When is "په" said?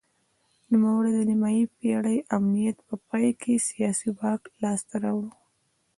2.87-2.95